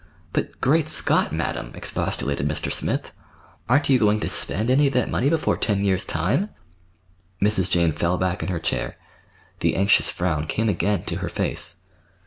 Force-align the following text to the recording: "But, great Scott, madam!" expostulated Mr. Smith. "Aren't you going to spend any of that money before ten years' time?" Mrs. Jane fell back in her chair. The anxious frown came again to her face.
"But, 0.33 0.59
great 0.61 0.87
Scott, 0.89 1.31
madam!" 1.31 1.73
expostulated 1.75 2.47
Mr. 2.49 2.73
Smith. 2.73 3.11
"Aren't 3.69 3.87
you 3.87 3.99
going 3.99 4.19
to 4.21 4.27
spend 4.27 4.71
any 4.71 4.87
of 4.87 4.93
that 4.93 5.11
money 5.11 5.29
before 5.29 5.57
ten 5.57 5.83
years' 5.85 6.05
time?" 6.05 6.49
Mrs. 7.39 7.69
Jane 7.69 7.91
fell 7.91 8.17
back 8.17 8.41
in 8.41 8.49
her 8.49 8.57
chair. 8.57 8.97
The 9.59 9.75
anxious 9.75 10.09
frown 10.09 10.47
came 10.47 10.69
again 10.69 11.03
to 11.03 11.17
her 11.17 11.29
face. 11.29 11.81